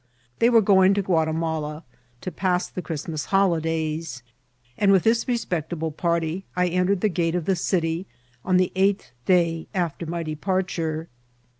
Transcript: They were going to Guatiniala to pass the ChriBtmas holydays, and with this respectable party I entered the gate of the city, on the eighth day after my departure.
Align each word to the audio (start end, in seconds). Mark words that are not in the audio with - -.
They 0.39 0.49
were 0.49 0.63
going 0.63 0.95
to 0.95 1.03
Guatiniala 1.03 1.83
to 2.21 2.31
pass 2.31 2.67
the 2.67 2.81
ChriBtmas 2.81 3.27
holydays, 3.27 4.23
and 4.75 4.91
with 4.91 5.03
this 5.03 5.27
respectable 5.27 5.91
party 5.91 6.43
I 6.55 6.69
entered 6.69 7.01
the 7.01 7.07
gate 7.07 7.35
of 7.35 7.45
the 7.45 7.55
city, 7.55 8.07
on 8.43 8.57
the 8.57 8.71
eighth 8.73 9.11
day 9.27 9.67
after 9.75 10.07
my 10.07 10.23
departure. 10.23 11.07